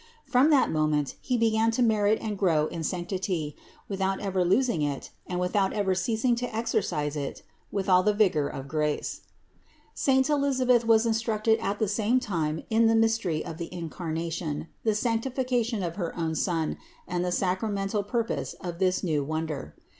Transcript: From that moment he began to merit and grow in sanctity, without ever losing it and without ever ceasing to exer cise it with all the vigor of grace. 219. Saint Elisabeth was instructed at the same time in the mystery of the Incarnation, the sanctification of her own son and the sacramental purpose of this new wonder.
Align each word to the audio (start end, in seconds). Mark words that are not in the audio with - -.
From 0.25 0.49
that 0.49 0.71
moment 0.71 1.13
he 1.21 1.37
began 1.37 1.69
to 1.69 1.83
merit 1.83 2.17
and 2.21 2.35
grow 2.35 2.65
in 2.65 2.81
sanctity, 2.83 3.55
without 3.87 4.19
ever 4.19 4.43
losing 4.43 4.81
it 4.81 5.11
and 5.27 5.39
without 5.39 5.73
ever 5.73 5.93
ceasing 5.93 6.33
to 6.37 6.47
exer 6.47 6.81
cise 6.81 7.15
it 7.15 7.43
with 7.71 7.87
all 7.87 8.01
the 8.01 8.11
vigor 8.11 8.47
of 8.47 8.67
grace. 8.67 9.21
219. 9.93 9.93
Saint 9.93 10.29
Elisabeth 10.31 10.85
was 10.87 11.05
instructed 11.05 11.59
at 11.59 11.77
the 11.77 11.87
same 11.87 12.19
time 12.19 12.63
in 12.71 12.87
the 12.87 12.95
mystery 12.95 13.45
of 13.45 13.59
the 13.59 13.71
Incarnation, 13.71 14.67
the 14.83 14.95
sanctification 14.95 15.83
of 15.83 15.97
her 15.97 16.17
own 16.17 16.33
son 16.33 16.79
and 17.07 17.23
the 17.23 17.31
sacramental 17.31 18.01
purpose 18.01 18.55
of 18.59 18.79
this 18.79 19.03
new 19.03 19.23
wonder. 19.23 19.75